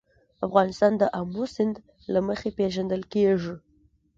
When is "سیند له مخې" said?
1.55-2.49